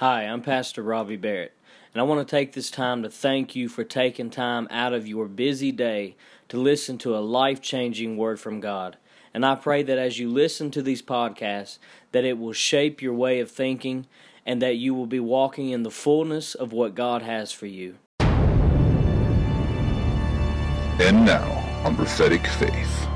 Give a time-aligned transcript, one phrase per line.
[0.00, 1.54] Hi, I'm Pastor Robbie Barrett,
[1.94, 5.08] and I want to take this time to thank you for taking time out of
[5.08, 6.16] your busy day
[6.50, 8.98] to listen to a life changing word from God.
[9.32, 11.78] And I pray that as you listen to these podcasts,
[12.12, 14.06] that it will shape your way of thinking
[14.44, 17.96] and that you will be walking in the fullness of what God has for you.
[21.00, 23.15] And now, on Prophetic Faith.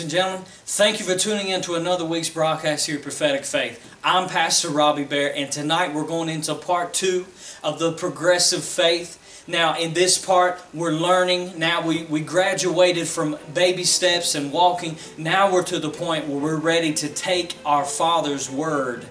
[0.00, 0.46] Ladies and gentlemen.
[0.64, 3.94] Thank you for tuning in to another week's broadcast here at Prophetic Faith.
[4.02, 7.26] I'm Pastor Robbie Bear, and tonight we're going into part two
[7.62, 9.44] of the progressive faith.
[9.46, 11.58] Now, in this part, we're learning.
[11.58, 14.96] Now, we, we graduated from baby steps and walking.
[15.18, 19.06] Now, we're to the point where we're ready to take our Father's Word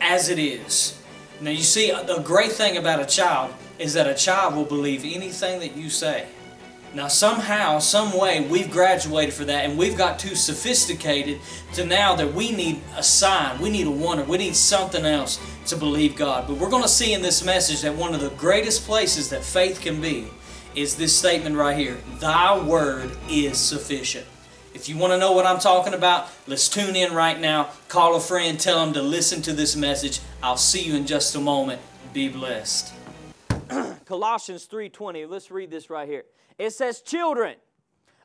[0.00, 1.02] as it is.
[1.40, 5.04] Now, you see, the great thing about a child is that a child will believe
[5.04, 6.26] anything that you say.
[6.94, 11.40] Now, somehow, some way, we've graduated for that, and we've got too sophisticated
[11.74, 15.38] to now that we need a sign, we need a wonder, we need something else
[15.66, 16.46] to believe God.
[16.46, 19.42] But we're going to see in this message that one of the greatest places that
[19.42, 20.28] faith can be
[20.74, 24.26] is this statement right here Thy word is sufficient.
[24.74, 27.70] If you want to know what I'm talking about, let's tune in right now.
[27.88, 30.20] Call a friend, tell them to listen to this message.
[30.42, 31.80] I'll see you in just a moment.
[32.12, 32.92] Be blessed.
[34.06, 35.26] Colossians 3:20.
[35.26, 36.24] Let's read this right here.
[36.56, 37.56] It says, "Children,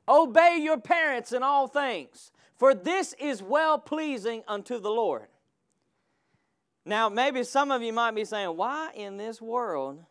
[0.07, 5.27] obey your parents in all things, for this is well pleasing unto the Lord."
[6.85, 10.05] Now, maybe some of you might be saying, "Why in this world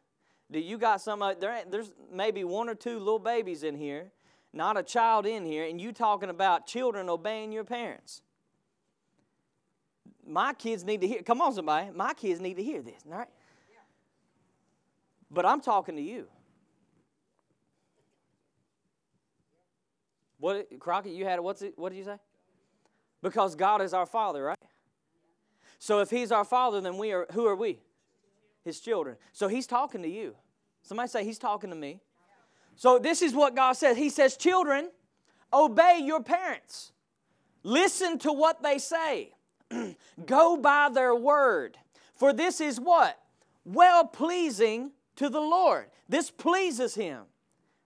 [0.51, 4.13] do you got some there, there's maybe one or two little babies in here,
[4.53, 8.23] not a child in here, and you talking about children obeying your parents?"
[10.25, 11.23] My kids need to hear.
[11.23, 11.91] Come on, somebody.
[11.91, 13.29] My kids need to hear this, all right?
[15.31, 16.27] But I'm talking to you.
[20.39, 22.17] What Crockett, you had what's it what did you say?
[23.23, 24.59] Because God is our Father, right?
[25.79, 27.79] So if He's our Father, then we are who are we?
[28.65, 29.17] His children.
[29.33, 30.35] So He's talking to you.
[30.83, 32.01] Somebody say He's talking to me.
[32.77, 33.99] So this is what God says.
[33.99, 34.91] He says, Children,
[35.53, 36.93] obey your parents.
[37.63, 39.35] Listen to what they say.
[40.27, 41.77] Go by their word.
[42.15, 43.19] For this is what?
[43.65, 45.85] Well pleasing to the Lord.
[46.09, 47.25] This pleases Him,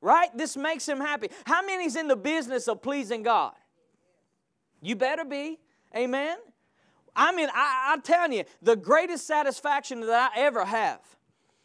[0.00, 0.28] right?
[0.36, 1.30] This makes Him happy.
[1.44, 3.54] How many's in the business of pleasing God?
[4.80, 5.58] You better be.
[5.96, 6.36] Amen.
[7.16, 11.00] I mean, I, I'm telling you, the greatest satisfaction that I ever have.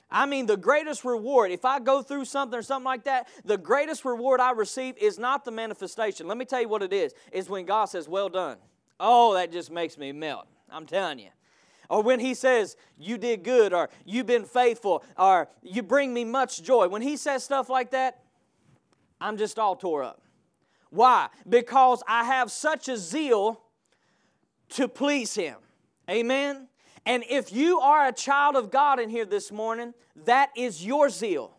[0.10, 3.58] I mean, the greatest reward, if I go through something or something like that, the
[3.58, 6.28] greatest reward I receive is not the manifestation.
[6.28, 7.14] Let me tell you what it is.
[7.32, 8.58] It's when God says, Well done.
[9.00, 10.48] Oh, that just makes me melt.
[10.72, 11.30] I'm telling you.
[11.90, 16.24] Or when He says, You did good, or You've been faithful, or You bring me
[16.24, 16.88] much joy.
[16.88, 18.24] When He says stuff like that,
[19.20, 20.22] I'm just all tore up.
[20.90, 21.30] Why?
[21.48, 23.62] Because I have such a zeal
[24.70, 25.58] to please Him.
[26.10, 26.68] Amen?
[27.06, 29.94] And if you are a child of God in here this morning,
[30.26, 31.58] that is your zeal.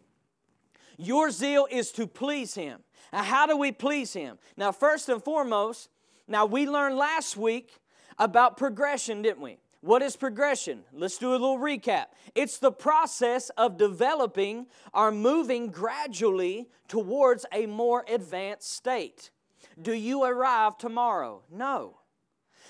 [0.96, 2.80] Your zeal is to please Him.
[3.12, 4.38] Now, how do we please Him?
[4.56, 5.88] Now, first and foremost,
[6.28, 7.72] now we learned last week
[8.18, 9.58] about progression, didn't we?
[9.80, 10.82] What is progression?
[10.92, 12.06] Let's do a little recap.
[12.34, 19.30] It's the process of developing or moving gradually towards a more advanced state.
[19.80, 21.42] Do you arrive tomorrow?
[21.50, 21.96] No.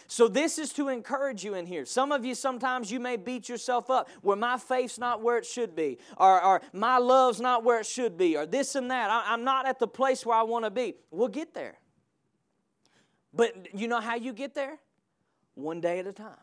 [0.07, 1.85] So this is to encourage you in here.
[1.85, 5.47] Some of you sometimes you may beat yourself up where my faith's not where it
[5.47, 9.09] should be, or, or my love's not where it should be, or this and that.
[9.09, 10.95] I, I'm not at the place where I want to be.
[11.11, 11.79] We'll get there.
[13.33, 14.79] But you know how you get there?
[15.55, 16.37] One day at a time.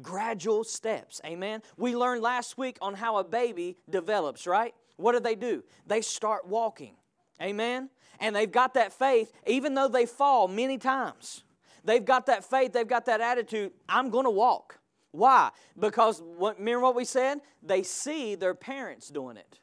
[0.00, 1.20] Gradual steps.
[1.24, 1.62] Amen.
[1.76, 4.74] We learned last week on how a baby develops, right?
[4.96, 5.64] What do they do?
[5.86, 6.94] They start walking.
[7.40, 7.90] Amen.
[8.18, 11.44] And they've got that faith, even though they fall many times.
[11.84, 13.72] They've got that faith, they've got that attitude.
[13.88, 14.78] I'm going to walk.
[15.12, 15.50] Why?
[15.78, 17.40] Because what, remember what we said?
[17.62, 19.58] They see their parents doing it.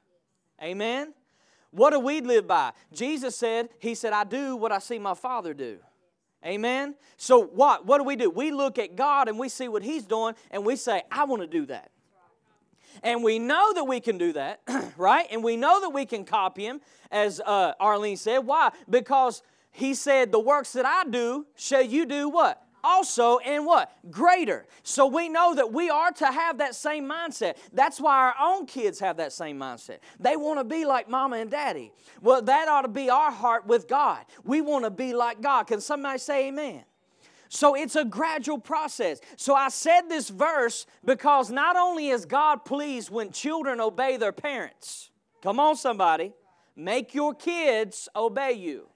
[0.62, 1.14] Amen.
[1.72, 2.72] What do we live by?
[2.92, 5.78] Jesus said, He said, I do what I see my Father do.
[6.48, 6.96] Amen.
[7.18, 7.86] So what?
[7.86, 8.30] What do we do?
[8.30, 11.42] We look at God and we see what He's doing, and we say, "I want
[11.42, 11.92] to do that."
[13.04, 14.62] And we know that we can do that,
[14.98, 15.28] right?
[15.30, 18.40] And we know that we can copy Him, as uh, Arlene said.
[18.40, 18.72] Why?
[18.90, 22.66] Because He said, "The works that I do, shall you do what?
[22.88, 23.92] Also and what?
[24.10, 24.66] Greater.
[24.84, 27.58] So we know that we are to have that same mindset.
[27.74, 29.98] That's why our own kids have that same mindset.
[30.20, 31.92] They want to be like mama and daddy.
[32.22, 34.26] Well, that ought to be our heart with God.
[34.44, 35.68] We want to be like God.
[35.68, 36.84] Can somebody say amen?
[37.50, 39.20] So it's a gradual process.
[39.36, 44.32] So I said this verse because not only is God pleased when children obey their
[44.32, 45.12] parents,
[45.42, 46.34] come on, somebody,
[46.76, 48.88] make your kids obey you.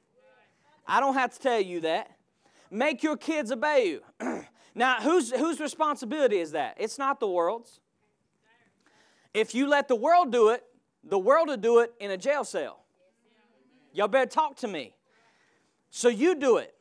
[0.88, 2.12] I don't have to tell you that.
[2.72, 4.46] Make your kids obey you.
[4.76, 6.78] now, whose, whose responsibility is that?
[6.80, 7.82] It's not the world's.
[9.34, 10.64] If you let the world do it,
[11.04, 12.84] the world will do it in a jail cell.
[13.94, 14.94] Y'all better talk to me.
[15.90, 16.74] So you do it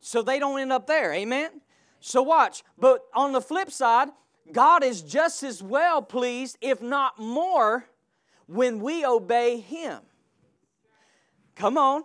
[0.00, 1.12] so they don't end up there.
[1.12, 1.60] Amen?
[2.00, 2.64] So watch.
[2.76, 4.08] But on the flip side,
[4.52, 7.86] God is just as well pleased, if not more,
[8.46, 10.00] when we obey Him.
[11.54, 12.02] Come on.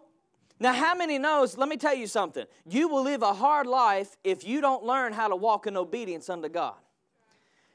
[0.61, 1.57] Now, how many knows?
[1.57, 2.45] Let me tell you something.
[2.69, 6.29] You will live a hard life if you don't learn how to walk in obedience
[6.29, 6.75] unto God.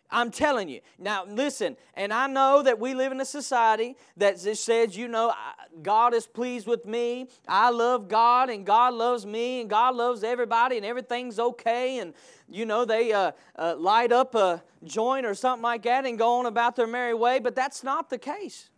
[0.08, 0.82] I'm telling you.
[0.96, 5.34] Now, listen, and I know that we live in a society that says, you know,
[5.82, 7.26] God is pleased with me.
[7.48, 11.98] I love God, and God loves me, and God loves everybody, and everything's okay.
[11.98, 12.14] And,
[12.48, 16.38] you know, they uh, uh, light up a joint or something like that and go
[16.38, 18.70] on about their merry way, but that's not the case.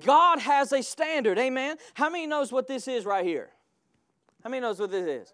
[0.00, 1.38] God has a standard.
[1.38, 1.76] Amen.
[1.94, 3.50] How many knows what this is right here?
[4.42, 5.32] How many knows what this is?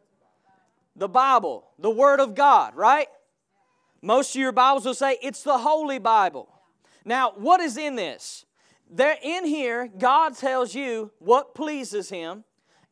[0.97, 3.07] The Bible, the Word of God, right?
[4.03, 6.49] Most of your Bibles will say it's the Holy Bible.
[7.05, 8.45] Now, what is in this?
[8.91, 12.45] There in here, God tells you what pleases Him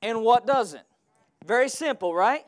[0.03, 0.85] and what doesn't.
[1.45, 2.45] Very simple, right?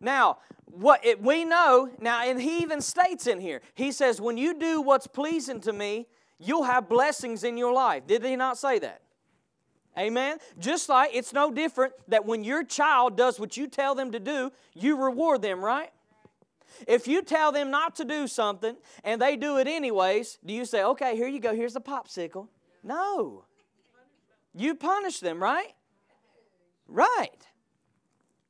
[0.00, 3.62] Now, what it, we know now, and He even states in here.
[3.74, 6.06] He says, "When you do what's pleasing to me,
[6.38, 8.06] you'll have blessings in your life.
[8.06, 9.00] Did he not say that?
[9.96, 10.38] Amen.
[10.58, 14.18] Just like it's no different that when your child does what you tell them to
[14.18, 15.90] do, you reward them, right?
[16.88, 20.64] If you tell them not to do something and they do it anyways, do you
[20.64, 22.48] say, okay, here you go, here's a popsicle?
[22.82, 23.44] No.
[24.54, 25.72] You punish them, right?
[26.88, 27.46] Right.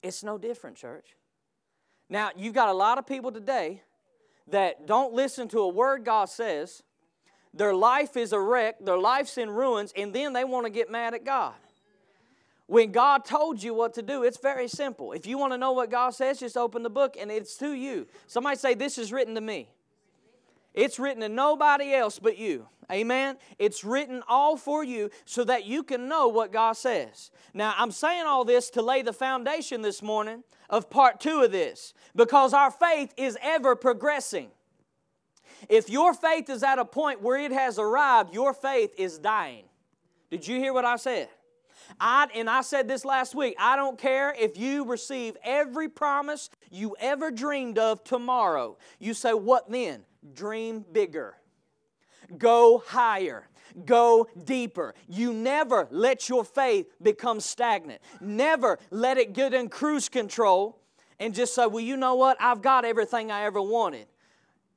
[0.02, 1.16] It's no different, church.
[2.08, 3.82] Now, you've got a lot of people today
[4.48, 6.82] that don't listen to a word God says
[7.54, 10.90] their life is a wreck, their life's in ruins, and then they want to get
[10.90, 11.54] mad at God.
[12.66, 15.12] When God told you what to do, it's very simple.
[15.12, 17.74] If you want to know what God says, just open the book and it's to
[17.74, 18.06] you.
[18.26, 19.68] Somebody say, This is written to me.
[20.72, 22.66] It's written to nobody else but you.
[22.90, 23.36] Amen.
[23.58, 27.30] It's written all for you so that you can know what God says.
[27.52, 31.52] Now, I'm saying all this to lay the foundation this morning of part two of
[31.52, 34.50] this because our faith is ever progressing.
[35.68, 39.64] If your faith is at a point where it has arrived, your faith is dying.
[40.30, 41.28] Did you hear what I said?
[42.00, 46.50] I, and I said this last week I don't care if you receive every promise
[46.70, 48.78] you ever dreamed of tomorrow.
[48.98, 50.04] You say, What then?
[50.34, 51.36] Dream bigger,
[52.38, 53.48] go higher.
[53.84, 54.94] Go deeper.
[55.08, 58.00] You never let your faith become stagnant.
[58.20, 60.80] Never let it get in cruise control
[61.18, 62.36] and just say, Well, you know what?
[62.40, 64.06] I've got everything I ever wanted.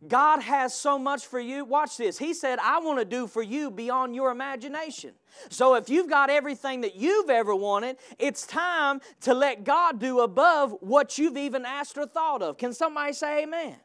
[0.06, 1.66] God has so much for you.
[1.66, 2.20] Watch this.
[2.20, 5.14] He said, I want to do for you beyond your imagination.
[5.50, 10.20] So if you've got everything that you've ever wanted, it's time to let God do
[10.20, 12.60] above what you've even asked or thought of.
[12.60, 13.78] Can somebody say amen?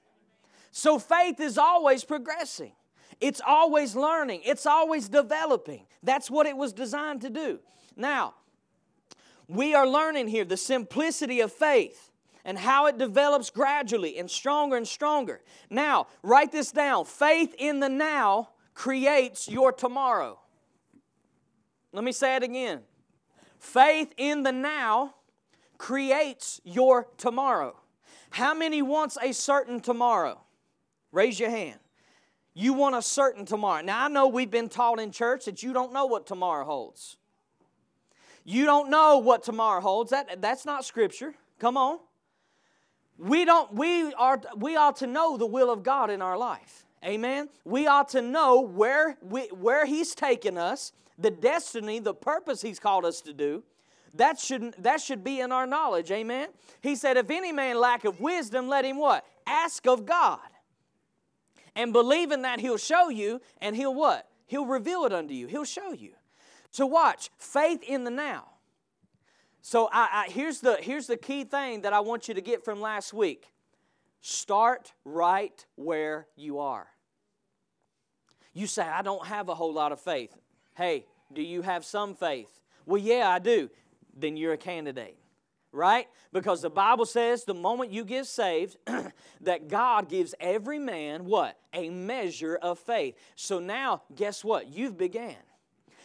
[0.71, 2.73] So faith is always progressing.
[3.19, 4.43] It's always learning.
[4.45, 5.87] It's always developing.
[6.03, 7.61] That's what it was designed to do.
[7.97, 8.35] Now,
[9.49, 12.12] we are learning here the simplicity of faith
[12.45, 15.41] and how it develops gradually and stronger and stronger.
[15.71, 20.39] Now, write this down faith in the now creates your tomorrow.
[21.93, 22.81] Let me say it again.
[23.59, 25.15] Faith in the now
[25.79, 27.79] creates your tomorrow.
[28.31, 30.41] How many wants a certain tomorrow?
[31.13, 31.79] Raise your hand.
[32.55, 33.83] You want a certain tomorrow.
[33.83, 37.19] Now, I know we've been taught in church that you don't know what tomorrow holds.
[38.45, 40.11] You don't know what tomorrow holds.
[40.11, 41.35] That, that's not scripture.
[41.59, 41.99] Come on
[43.19, 46.87] we don't we are we ought to know the will of god in our life.
[47.05, 47.49] Amen?
[47.65, 52.79] We ought to know where we, where he's taken us the destiny the purpose he's
[52.79, 53.65] called us to do.
[54.15, 56.11] That should that should be in our knowledge.
[56.11, 56.49] Amen?
[56.81, 59.25] He said if any man lack of wisdom let him what?
[59.47, 60.41] Ask of god.
[61.75, 64.29] And believing that he'll show you and he'll what?
[64.47, 65.47] He'll reveal it unto you.
[65.47, 66.13] He'll show you.
[66.71, 68.52] So watch faith in the now
[69.63, 72.65] So I, I, here's, the, here's the key thing that I want you to get
[72.65, 73.47] from last week
[74.21, 76.87] start right where you are.
[78.53, 80.37] You say, I don't have a whole lot of faith.
[80.77, 82.61] Hey, do you have some faith?
[82.87, 83.71] Well, yeah, I do.
[84.15, 85.17] Then you're a candidate,
[85.71, 86.07] right?
[86.33, 88.77] Because the Bible says the moment you get saved,
[89.41, 91.57] that God gives every man what?
[91.73, 93.17] A measure of faith.
[93.37, 94.69] So now, guess what?
[94.69, 95.37] You've began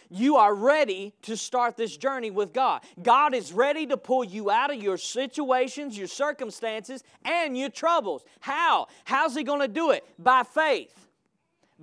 [0.09, 2.81] you are ready to start this journey with God.
[3.01, 8.23] God is ready to pull you out of your situations, your circumstances, and your troubles.
[8.39, 8.87] How?
[9.05, 10.03] How's He going to do it?
[10.17, 11.07] By faith.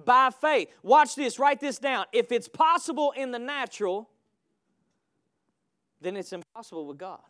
[0.04, 0.68] By faith.
[0.82, 2.06] Watch this, write this down.
[2.12, 4.08] If it's possible in the natural,
[6.00, 7.20] then it's impossible with God.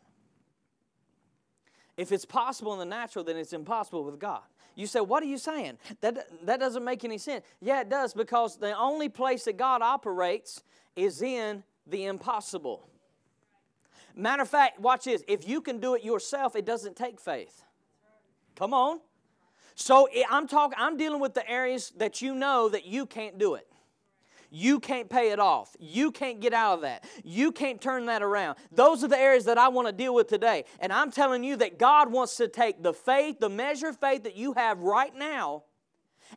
[1.97, 4.41] If it's possible in the natural, then it's impossible with God.
[4.75, 5.77] You say, What are you saying?
[6.01, 7.45] That, that doesn't make any sense.
[7.61, 10.63] Yeah, it does, because the only place that God operates
[10.95, 12.87] is in the impossible.
[14.15, 15.23] Matter of fact, watch this.
[15.27, 17.63] If you can do it yourself, it doesn't take faith.
[18.55, 18.99] Come on.
[19.75, 23.55] So I'm talking I'm dealing with the areas that you know that you can't do
[23.55, 23.67] it.
[24.49, 25.75] You can't pay it off.
[25.79, 27.05] You can't get out of that.
[27.23, 28.57] You can't turn that around.
[28.71, 30.65] Those are the areas that I want to deal with today.
[30.79, 34.23] And I'm telling you that God wants to take the faith, the measure of faith
[34.23, 35.63] that you have right now,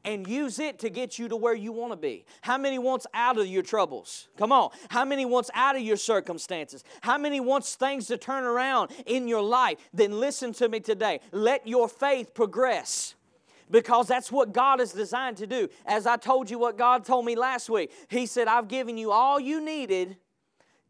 [0.04, 2.24] and use it to get you to where you want to be.
[2.42, 4.28] How many wants out of your troubles?
[4.36, 4.70] Come on.
[4.90, 6.84] How many wants out of your circumstances?
[7.00, 9.78] How many wants things to turn around in your life?
[9.92, 11.20] Then listen to me today.
[11.32, 13.14] Let your faith progress
[13.70, 15.68] because that's what God is designed to do.
[15.86, 19.10] As I told you what God told me last week, He said, I've given you
[19.12, 20.16] all you needed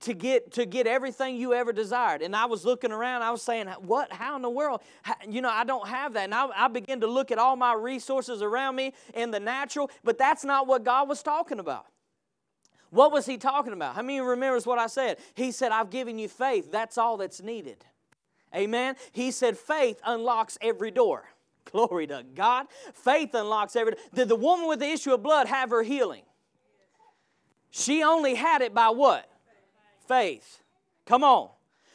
[0.01, 2.23] to get to get everything you ever desired.
[2.23, 4.13] And i was looking around i was saying what?
[4.13, 4.83] How in the world?
[5.03, 6.25] How, you know i don't have that.
[6.25, 9.91] And I, I began to look at all my resources around me in the natural
[10.05, 11.87] but that's not what god was talking about.
[12.91, 13.97] What was he talking about?
[13.97, 15.19] How many of you remembers what i said?
[15.35, 16.71] He said i've given you faith.
[16.71, 17.85] That's all that's needed.
[18.55, 18.95] Amen?
[19.13, 21.25] He said faith unlocks every door
[21.73, 24.03] glory to god faith unlocks everything.
[24.15, 26.23] did the woman with the issue of blood have her healing
[27.71, 29.29] she only had it by what
[30.09, 30.63] faith.
[31.07, 31.51] Come on.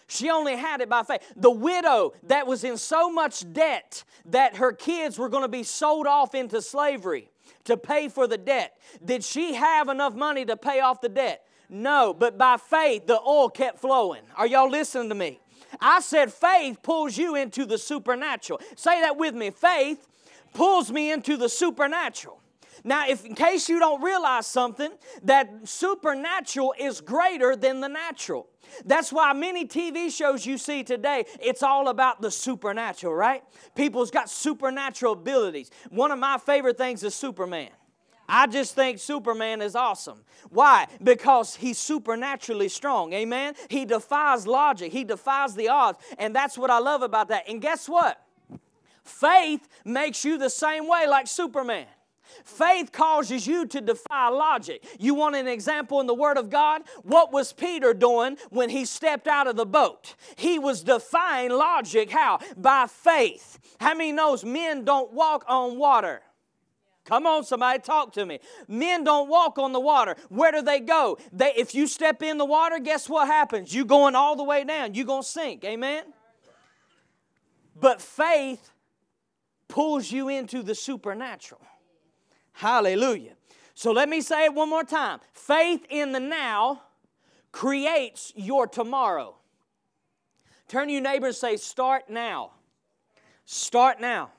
[0.07, 1.21] She only had it by faith.
[1.35, 5.63] The widow that was in so much debt that her kids were going to be
[5.63, 7.31] sold off into slavery
[7.65, 8.77] to pay for the debt.
[9.03, 11.45] Did she have enough money to pay off the debt?
[11.69, 14.21] No, but by faith, the oil kept flowing.
[14.35, 15.39] Are y'all listening to me?
[15.79, 18.61] I said faith pulls you into the supernatural.
[18.75, 19.49] Say that with me.
[19.51, 20.07] Faith
[20.53, 22.39] pulls me into the supernatural.
[22.83, 24.91] Now, if in case you don't realize something,
[25.23, 28.47] that supernatural is greater than the natural.
[28.85, 33.43] That's why many TV shows you see today, it's all about the supernatural, right?
[33.75, 35.71] People's got supernatural abilities.
[35.89, 37.69] One of my favorite things is Superman.
[38.35, 40.23] I just think Superman is awesome.
[40.49, 40.87] Why?
[41.03, 43.13] Because he's supernaturally strong.
[43.13, 43.53] Amen?
[43.69, 45.99] He defies logic, he defies the odds.
[46.17, 47.43] And that's what I love about that.
[47.47, 48.19] And guess what?
[49.03, 51.85] Faith makes you the same way like Superman.
[52.43, 54.83] Faith causes you to defy logic.
[54.97, 56.81] You want an example in the Word of God?
[57.03, 60.15] What was Peter doing when he stepped out of the boat?
[60.37, 62.09] He was defying logic.
[62.09, 62.39] How?
[62.57, 63.59] By faith.
[63.79, 66.23] How many knows men don't walk on water?
[67.05, 68.39] Come on, somebody, talk to me.
[68.67, 70.15] Men don't walk on the water.
[70.29, 71.17] Where do they go?
[71.33, 73.73] They, if you step in the water, guess what happens?
[73.73, 74.93] You going all the way down.
[74.93, 75.65] You gonna sink.
[75.65, 76.05] Amen.
[77.79, 78.71] But faith
[79.67, 81.61] pulls you into the supernatural.
[82.53, 83.33] Hallelujah.
[83.73, 85.19] So let me say it one more time.
[85.33, 86.83] Faith in the now
[87.51, 89.35] creates your tomorrow.
[90.67, 92.51] Turn to your neighbor and say, Start now.
[93.45, 94.31] Start now.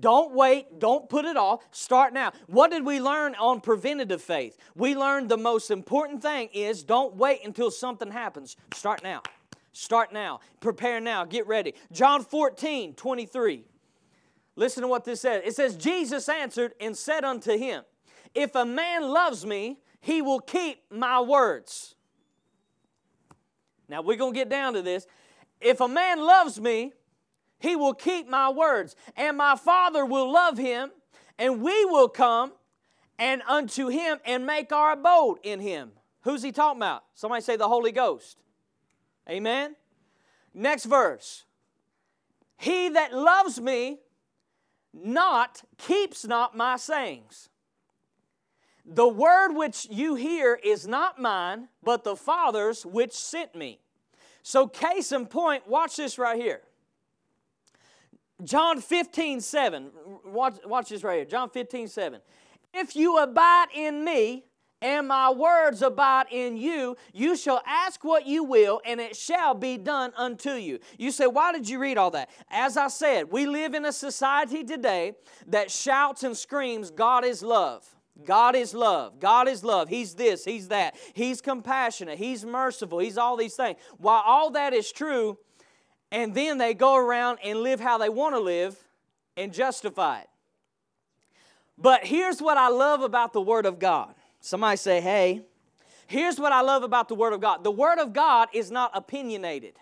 [0.00, 0.78] Don't wait.
[0.78, 1.64] Don't put it off.
[1.70, 2.32] Start now.
[2.46, 4.56] What did we learn on preventative faith?
[4.74, 8.56] We learned the most important thing is don't wait until something happens.
[8.74, 9.22] Start now.
[9.72, 10.40] Start now.
[10.60, 11.24] Prepare now.
[11.24, 11.74] Get ready.
[11.92, 13.64] John 14, 23.
[14.56, 15.42] Listen to what this says.
[15.44, 17.82] It says, Jesus answered and said unto him,
[18.34, 21.94] If a man loves me, he will keep my words.
[23.88, 25.06] Now we're going to get down to this.
[25.60, 26.92] If a man loves me,
[27.58, 30.90] he will keep my words, and my Father will love him,
[31.38, 32.52] and we will come
[33.18, 35.92] and unto him and make our abode in him.
[36.22, 37.04] Who's he talking about?
[37.14, 38.38] Somebody say the Holy Ghost.
[39.28, 39.76] Amen.
[40.52, 41.44] Next verse.
[42.56, 43.98] He that loves me
[44.92, 47.48] not keeps not my sayings.
[48.86, 53.80] The word which you hear is not mine, but the Father's which sent me.
[54.42, 56.60] So, case in point, watch this right here.
[58.42, 59.90] John 15, 7.
[60.26, 61.24] Watch, watch this right here.
[61.24, 62.20] John 15, 7.
[62.72, 64.44] If you abide in me
[64.82, 69.54] and my words abide in you, you shall ask what you will, and it shall
[69.54, 70.80] be done unto you.
[70.98, 72.28] You say, why did you read all that?
[72.50, 75.12] As I said, we live in a society today
[75.46, 77.88] that shouts and screams, God is love.
[78.24, 79.18] God is love.
[79.18, 79.88] God is love.
[79.88, 80.96] He's this, He's that.
[81.14, 82.18] He's compassionate.
[82.18, 82.98] He's merciful.
[82.98, 83.78] He's all these things.
[83.98, 85.38] While all that is true,
[86.14, 88.78] and then they go around and live how they want to live
[89.36, 90.28] and justify it.
[91.76, 94.14] But here's what I love about the Word of God.
[94.40, 95.42] Somebody say, hey.
[96.06, 98.92] Here's what I love about the Word of God the Word of God is not
[98.94, 99.74] opinionated.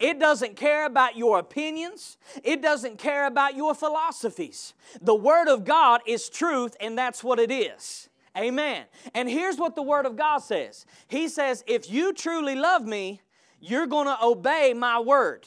[0.00, 2.16] It doesn't care about your opinions.
[2.42, 4.74] It doesn't care about your philosophies.
[5.00, 8.08] The Word of God is truth, and that's what it is.
[8.36, 8.86] Amen.
[9.14, 13.20] And here's what the Word of God says He says, If you truly love me,
[13.60, 15.46] you're going to obey my Word.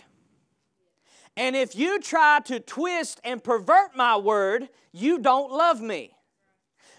[1.36, 6.12] And if you try to twist and pervert my Word, you don't love me.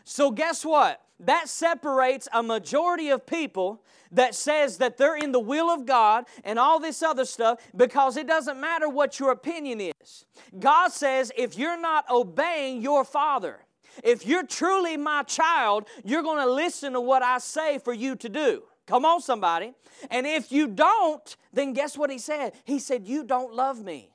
[0.04, 1.00] So, guess what?
[1.20, 6.26] That separates a majority of people that says that they're in the will of God
[6.44, 10.24] and all this other stuff because it doesn't matter what your opinion is.
[10.58, 13.60] God says if you're not obeying your Father,
[14.02, 18.16] if you're truly my child, you're going to listen to what I say for you
[18.16, 18.62] to do.
[18.86, 19.72] Come on, somebody.
[20.10, 22.52] And if you don't, then guess what he said?
[22.64, 24.10] He said, You don't love me.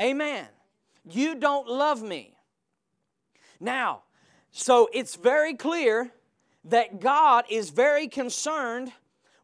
[0.00, 0.46] Amen.
[1.08, 2.34] You don't love me.
[3.58, 4.02] Now,
[4.50, 6.10] so it's very clear
[6.64, 8.92] that God is very concerned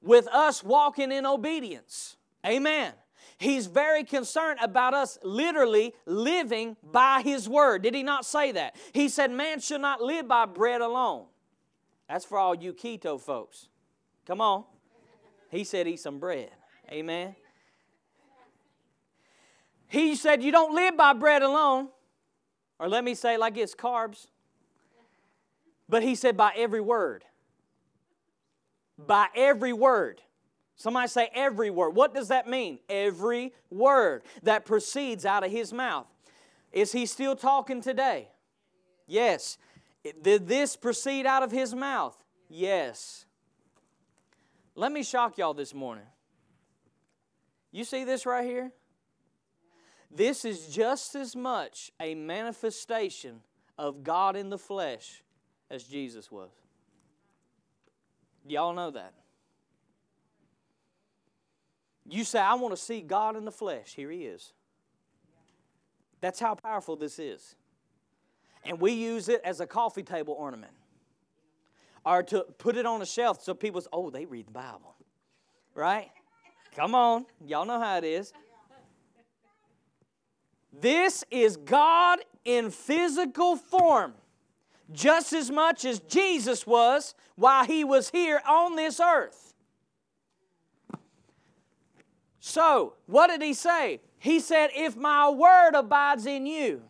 [0.03, 2.17] with us walking in obedience.
[2.45, 2.93] Amen.
[3.39, 7.83] He's very concerned about us literally living by His Word.
[7.83, 8.77] Did He not say that?
[8.93, 11.27] He said, Man should not live by bread alone.
[12.09, 13.69] That's for all you keto folks.
[14.27, 14.65] Come on.
[15.51, 16.51] He said, Eat some bread.
[16.91, 17.35] Amen.
[19.89, 21.89] He said, You don't live by bread alone.
[22.79, 24.27] Or let me say, like it's carbs.
[25.89, 27.25] But he said, by every word.
[28.99, 30.21] By every word.
[30.75, 31.91] Somebody say every word.
[31.91, 32.79] What does that mean?
[32.89, 36.07] Every word that proceeds out of his mouth.
[36.73, 38.29] Is he still talking today?
[39.07, 39.57] Yes.
[40.23, 42.23] Did this proceed out of his mouth?
[42.49, 43.25] Yes.
[44.75, 46.05] Let me shock y'all this morning.
[47.73, 48.73] You see this right here?
[50.11, 53.41] This is just as much a manifestation
[53.79, 55.23] of God in the flesh
[55.71, 56.51] as Jesus was.
[58.47, 59.13] Y'all know that.
[62.09, 63.95] You say, I want to see God in the flesh.
[63.95, 64.53] Here He is.
[66.21, 67.57] That's how powerful this is.
[68.65, 70.73] And we use it as a coffee table ornament
[72.05, 74.95] or to put it on a shelf so people say, oh, they read the Bible.
[75.75, 76.11] Right?
[76.75, 77.27] Come on.
[77.45, 78.33] Y'all know how it is.
[80.81, 84.15] This is God in physical form
[84.93, 89.55] just as much as Jesus was while he was here on this earth.
[92.41, 94.01] So, what did he say?
[94.19, 96.83] He said, If my word abides in you,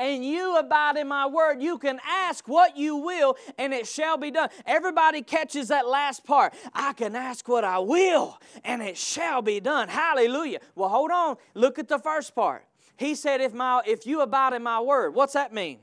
[0.00, 4.16] and you abide in my word, you can ask what you will, and it shall
[4.16, 4.48] be done.
[4.64, 6.54] Everybody catches that last part.
[6.72, 9.88] I can ask what I will, and it shall be done.
[9.88, 10.60] Hallelujah.
[10.74, 11.36] Well, hold on.
[11.54, 12.64] Look at the first part.
[13.00, 15.78] He said, If, my, if you abide in my word, what's that mean?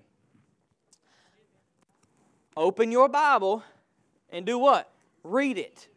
[2.56, 3.63] Open your Bible
[4.30, 4.91] and do what?
[5.23, 5.88] Read it.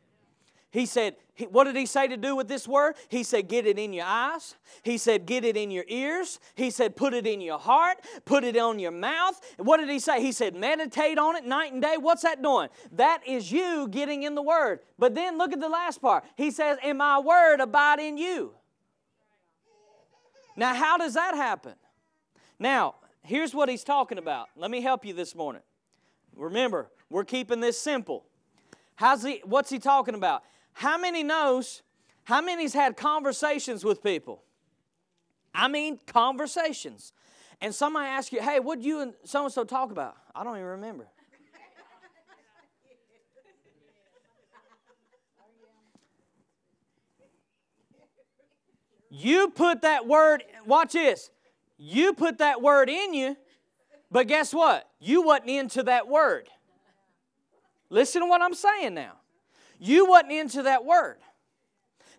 [0.71, 1.17] He said,
[1.51, 2.95] what did he say to do with this word?
[3.09, 4.55] He said, get it in your eyes.
[4.83, 6.41] He said, get it in your ears.
[6.55, 7.99] He said, put it in your heart.
[8.25, 9.39] Put it on your mouth.
[9.59, 10.23] What did he say?
[10.23, 11.97] He said, meditate on it night and day.
[11.99, 12.69] What's that doing?
[12.93, 14.81] That is you getting in the word.
[14.99, 16.25] But then look at the last part.
[16.37, 18.55] He says, and my word abide in you.
[20.61, 21.73] Now, how does that happen?
[22.59, 24.49] Now, here's what he's talking about.
[24.55, 25.63] Let me help you this morning.
[26.37, 28.27] Remember, we're keeping this simple.
[28.95, 30.43] How's he, what's he talking about?
[30.75, 31.81] How many knows,
[32.25, 34.43] how many's had conversations with people?
[35.55, 37.15] I mean, conversations.
[37.63, 40.15] And somebody asks you, hey, what'd you and so and so talk about?
[40.35, 41.07] I don't even remember.
[49.11, 51.31] You put that word, watch this.
[51.77, 53.37] You put that word in you,
[54.11, 54.89] but guess what?
[55.01, 56.49] You wasn't into that word.
[57.89, 59.15] Listen to what I'm saying now.
[59.79, 61.17] You wasn't into that word.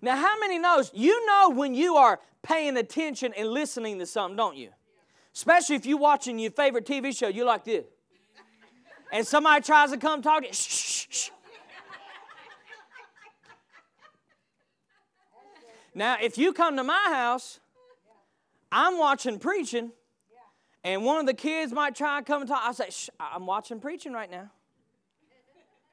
[0.01, 0.91] Now, how many knows?
[0.93, 4.69] You know when you are paying attention and listening to something, don't you?
[5.33, 7.85] Especially if you're watching your favorite TV show, you like this.
[9.13, 11.29] And somebody tries to come talk to you, shh, shh, shh.
[15.93, 17.59] Now, if you come to my house,
[18.71, 19.91] I'm watching preaching,
[20.83, 22.61] and one of the kids might try and come and talk.
[22.63, 24.49] I say, I'm watching preaching right now.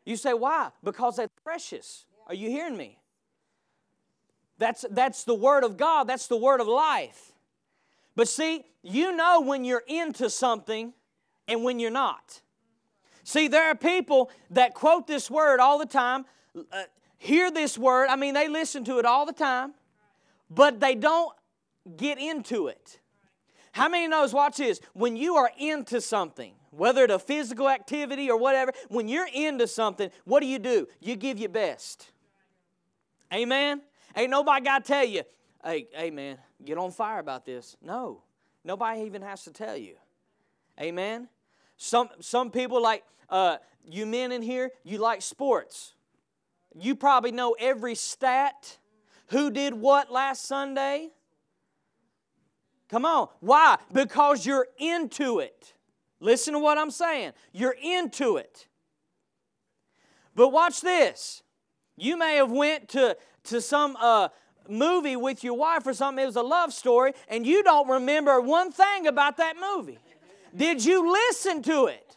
[0.05, 0.71] You say, why?
[0.83, 2.07] Because that's precious.
[2.27, 2.99] Are you hearing me?
[4.59, 7.33] That's, that's the Word of God, that's the Word of life.
[8.17, 10.93] But see, you know when you're into something
[11.47, 12.41] and when you're not.
[13.23, 16.25] See, there are people that quote this word all the time,
[16.73, 16.85] uh,
[17.19, 19.75] hear this word, I mean, they listen to it all the time,
[20.51, 21.33] but they don't
[21.97, 23.01] get into it.
[23.73, 28.31] How many knows, watch this, when you are into something, whether it's a physical activity
[28.31, 30.87] or whatever, when you're into something, what do you do?
[31.01, 32.11] You give your best.
[33.33, 33.83] Amen?
[34.17, 35.23] Ain't nobody got to tell you,
[35.65, 37.77] hey, hey man, get on fire about this.
[37.83, 38.23] No,
[38.65, 39.95] nobody even has to tell you.
[40.81, 41.29] Amen?
[41.77, 45.95] Some, some people like, uh, you men in here, you like sports.
[46.75, 48.78] You probably know every stat,
[49.29, 51.09] who did what last Sunday.
[52.89, 53.29] Come on.
[53.41, 53.77] Why?
[53.93, 55.75] Because you're into it.
[56.21, 57.33] Listen to what I'm saying.
[57.53, 58.67] You're into it.
[60.35, 61.43] But watch this.
[61.97, 64.29] You may have went to, to some uh,
[64.69, 66.23] movie with your wife or something.
[66.23, 69.99] It was a love story, and you don't remember one thing about that movie.
[70.57, 72.17] Did you listen to it?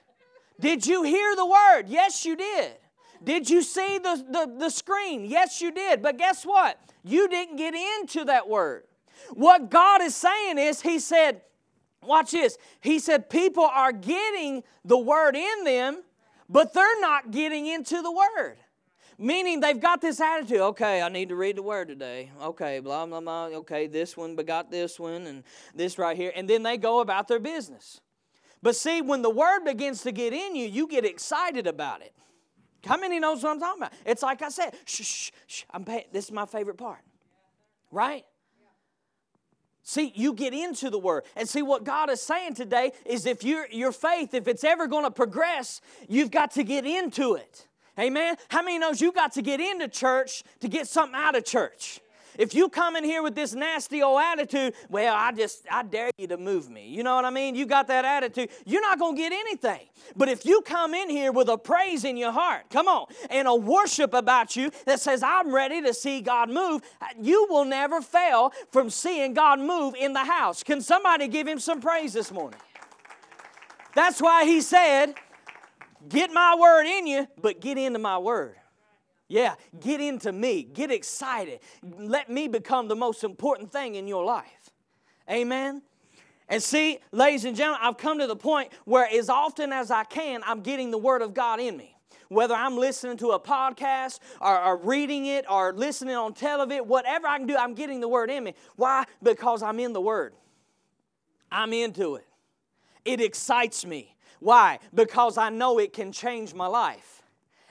[0.59, 1.83] Did you hear the word?
[1.87, 2.73] Yes, you did.
[3.23, 5.25] Did you see the, the, the screen?
[5.25, 6.01] Yes, you did.
[6.01, 6.79] But guess what?
[7.03, 8.83] You didn't get into that word.
[9.33, 11.41] What God is saying is, He said,
[12.03, 12.57] watch this.
[12.81, 16.01] He said, people are getting the word in them,
[16.49, 18.57] but they're not getting into the word.
[19.17, 22.31] Meaning they've got this attitude, okay, I need to read the word today.
[22.41, 23.45] Okay, blah, blah, blah.
[23.45, 25.43] Okay, this one begot this one and
[25.75, 26.31] this right here.
[26.35, 28.01] And then they go about their business.
[28.63, 32.13] But see, when the word begins to get in you, you get excited about it.
[32.85, 33.93] How many knows what I'm talking about?
[34.05, 35.63] It's like I said, shh, shh, shh.
[35.71, 37.01] I'm this is my favorite part.
[37.91, 38.25] Right?
[39.83, 41.23] See, you get into the Word.
[41.35, 44.87] And see, what God is saying today is if your, your faith, if it's ever
[44.87, 47.67] going to progress, you've got to get into it.
[47.99, 48.35] Amen?
[48.49, 51.99] How many knows you got to get into church to get something out of church?
[52.37, 56.11] If you come in here with this nasty old attitude, well, I just, I dare
[56.17, 56.87] you to move me.
[56.87, 57.55] You know what I mean?
[57.55, 59.87] You got that attitude, you're not going to get anything.
[60.15, 63.47] But if you come in here with a praise in your heart, come on, and
[63.47, 66.81] a worship about you that says, I'm ready to see God move,
[67.21, 70.63] you will never fail from seeing God move in the house.
[70.63, 72.59] Can somebody give him some praise this morning?
[73.93, 75.15] That's why he said,
[76.09, 78.55] Get my word in you, but get into my word.
[79.31, 80.63] Yeah, get into me.
[80.63, 81.61] Get excited.
[81.81, 84.71] Let me become the most important thing in your life.
[85.29, 85.83] Amen.
[86.49, 90.03] And see, ladies and gentlemen, I've come to the point where as often as I
[90.03, 91.95] can, I'm getting the Word of God in me.
[92.27, 97.25] Whether I'm listening to a podcast or, or reading it or listening on television, whatever
[97.25, 98.53] I can do, I'm getting the Word in me.
[98.75, 99.05] Why?
[99.23, 100.33] Because I'm in the Word.
[101.49, 102.27] I'm into it.
[103.05, 104.13] It excites me.
[104.41, 104.79] Why?
[104.93, 107.20] Because I know it can change my life.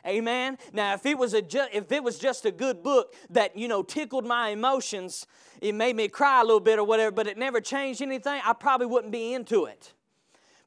[0.07, 0.59] Amen.
[0.73, 3.69] Now, if it was a ju- if it was just a good book that you
[3.69, 5.27] know tickled my emotions,
[5.61, 8.53] it made me cry a little bit or whatever, but it never changed anything, I
[8.53, 9.93] probably wouldn't be into it.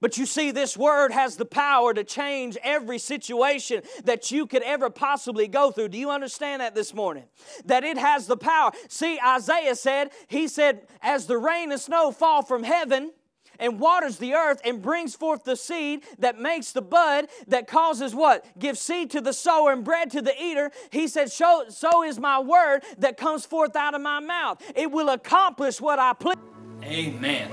[0.03, 4.61] But you see, this word has the power to change every situation that you could
[4.63, 5.87] ever possibly go through.
[5.87, 7.23] Do you understand that this morning?
[7.63, 8.71] That it has the power.
[8.89, 13.13] See, Isaiah said, He said, as the rain and snow fall from heaven,
[13.59, 18.13] and waters the earth and brings forth the seed that makes the bud that causes
[18.15, 18.45] what?
[18.57, 20.71] Gives seed to the sower and bread to the eater.
[20.91, 24.61] He said, so, so is my word that comes forth out of my mouth.
[24.75, 26.37] It will accomplish what I please.
[26.83, 27.49] Amen.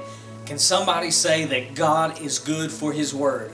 [0.46, 3.52] Can somebody say that God is good for His word?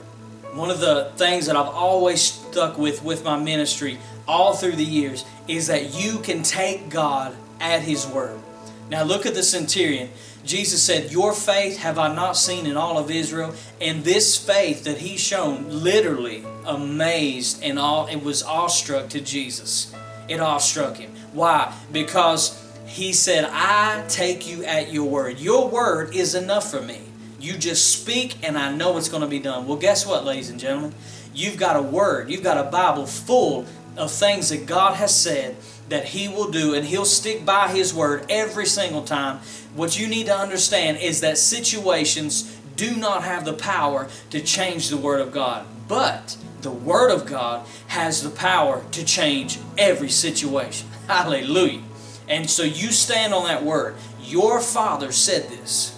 [0.53, 4.83] One of the things that I've always stuck with with my ministry all through the
[4.83, 8.39] years is that you can take God at His word.
[8.89, 10.09] Now look at the centurion.
[10.47, 13.53] Jesus said, Your faith have I not seen in all of Israel.
[13.81, 19.93] And this faith that he shown literally amazed and all it was awestruck to Jesus.
[20.27, 21.11] It awestruck him.
[21.33, 21.73] Why?
[21.91, 25.39] Because he said, I take you at your word.
[25.39, 27.01] Your word is enough for me.
[27.39, 29.67] You just speak and I know it's going to be done.
[29.67, 30.93] Well, guess what, ladies and gentlemen?
[31.33, 35.55] You've got a word, you've got a Bible full of things that God has said
[35.89, 39.39] that He will do, and He'll stick by His word every single time.
[39.75, 44.89] What you need to understand is that situations do not have the power to change
[44.89, 50.09] the Word of God, but the Word of God has the power to change every
[50.09, 50.87] situation.
[51.07, 51.81] Hallelujah.
[52.27, 53.95] And so you stand on that Word.
[54.21, 55.97] Your Father said this.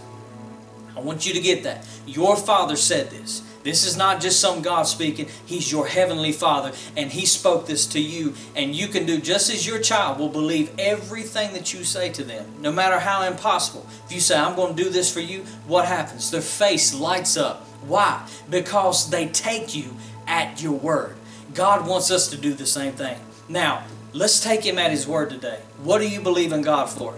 [0.95, 1.85] I want you to get that.
[2.05, 3.41] Your Father said this.
[3.63, 5.27] This is not just some God speaking.
[5.45, 8.33] He's your heavenly Father, and He spoke this to you.
[8.55, 12.23] And you can do just as your child will believe everything that you say to
[12.23, 13.85] them, no matter how impossible.
[14.05, 16.31] If you say, I'm going to do this for you, what happens?
[16.31, 17.65] Their face lights up.
[17.85, 18.27] Why?
[18.49, 19.95] Because they take you
[20.27, 21.15] at your word.
[21.53, 23.17] God wants us to do the same thing.
[23.47, 25.59] Now, let's take him at his word today.
[25.83, 27.15] What do you believe in God for?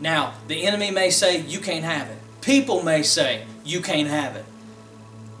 [0.00, 2.18] Now, the enemy may say, You can't have it.
[2.40, 4.44] People may say, You can't have it.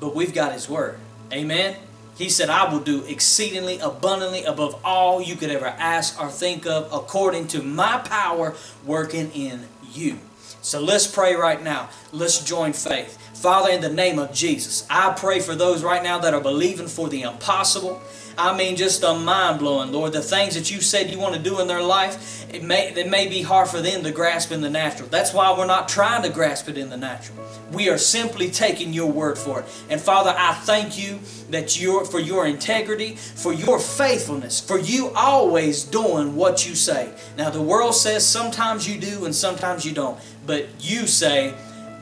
[0.00, 0.98] But we've got his word.
[1.32, 1.76] Amen.
[2.16, 6.66] He said, I will do exceedingly abundantly above all you could ever ask or think
[6.66, 10.18] of, according to my power working in you.
[10.60, 11.90] So let's pray right now.
[12.12, 13.16] Let's join faith.
[13.40, 16.88] Father, in the name of Jesus, I pray for those right now that are believing
[16.88, 18.02] for the impossible.
[18.38, 20.12] I mean, just a mind blowing, Lord.
[20.12, 23.10] The things that you said you want to do in their life, it may, it
[23.10, 25.08] may be hard for them to grasp in the natural.
[25.08, 27.36] That's why we're not trying to grasp it in the natural.
[27.72, 29.66] We are simply taking your word for it.
[29.90, 31.18] And Father, I thank you
[31.50, 37.12] that you're for your integrity, for your faithfulness, for you always doing what you say.
[37.36, 41.54] Now the world says sometimes you do and sometimes you don't, but you say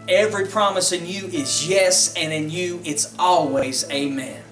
[0.06, 4.42] every promise in you is yes, and in you it's always amen.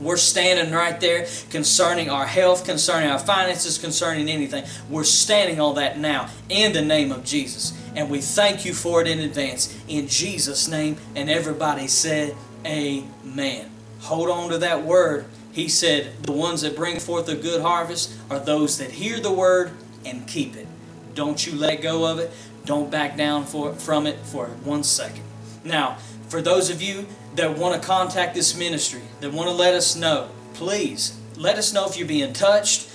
[0.00, 4.64] We're standing right there concerning our health, concerning our finances, concerning anything.
[4.90, 7.72] We're standing on that now in the name of Jesus.
[7.94, 9.78] And we thank you for it in advance.
[9.88, 10.96] In Jesus' name.
[11.14, 13.70] And everybody said, Amen.
[14.00, 15.24] Hold on to that word.
[15.52, 19.32] He said, The ones that bring forth a good harvest are those that hear the
[19.32, 19.72] word
[20.04, 20.66] and keep it.
[21.14, 22.30] Don't you let go of it.
[22.66, 25.22] Don't back down for, from it for one second.
[25.64, 25.96] Now,
[26.28, 27.06] for those of you
[27.36, 31.72] that want to contact this ministry, that want to let us know, please let us
[31.72, 32.88] know if you're being touched,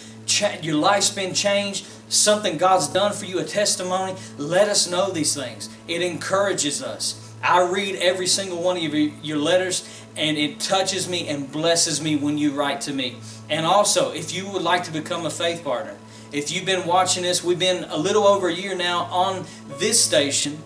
[0.62, 4.16] your life's been changed, something God's done for you, a testimony.
[4.38, 5.70] Let us know these things.
[5.88, 7.34] It encourages us.
[7.44, 12.16] I read every single one of your, letters and it touches me and blesses me
[12.16, 13.18] when you write to me.
[13.50, 15.96] And also, if you would like to become a faith partner,
[16.32, 19.46] if you've been watching this, we've been a little over a year now on
[19.80, 20.58] this station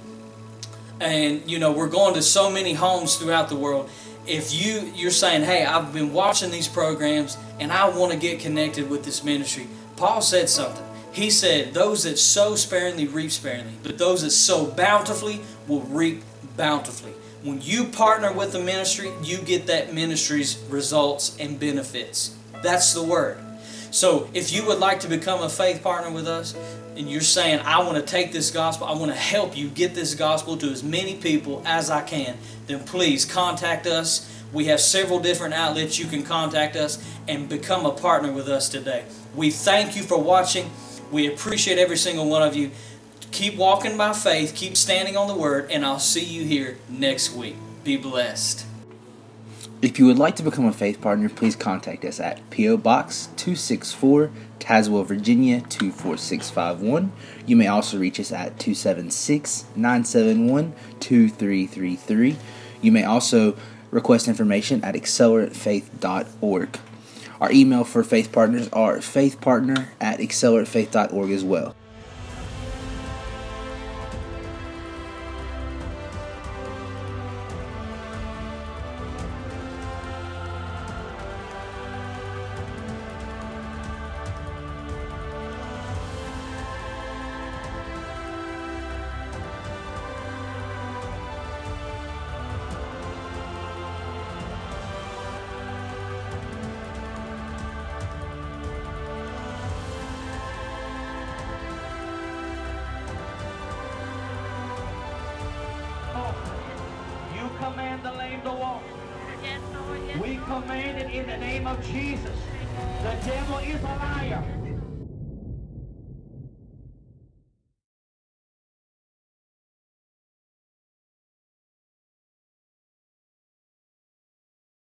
[1.00, 3.90] and you know we're going to so many homes throughout the world.
[4.26, 8.40] If you you're saying hey i've been watching these programs and i want to get
[8.40, 9.68] connected with this ministry.
[9.98, 10.84] Paul said something.
[11.12, 16.24] He said those that sow sparingly reap sparingly but those that sow bountifully will reap
[16.58, 17.14] bountifully.
[17.44, 22.36] When you partner with the ministry you get that ministry's results and benefits.
[22.64, 23.38] That's the word.
[23.92, 26.56] So if you would like to become a faith partner with us
[26.98, 29.96] and you're saying, I want to take this gospel, I want to help you get
[29.96, 34.32] this gospel to as many people as I can, then please contact us.
[34.54, 38.70] We have several different outlets you can contact us and become a partner with us
[38.70, 39.04] today.
[39.36, 40.72] We thank you for watching.
[41.12, 42.72] We appreciate every single one of you.
[43.32, 47.34] Keep walking by faith, keep standing on the word, and I'll see you here next
[47.34, 47.58] week.
[47.84, 48.66] Be blessed.
[49.82, 52.78] If you would like to become a faith partner, please contact us at P.O.
[52.78, 54.32] Box 264,
[54.66, 57.12] Tazewell, Virginia 24651.
[57.46, 62.36] You may also reach us at 276 971 2333.
[62.82, 63.56] You may also
[63.92, 66.80] request information at acceleratefaith.org.
[67.40, 71.76] Our email for faith partners are faithpartner at acceleratefaith.org as well.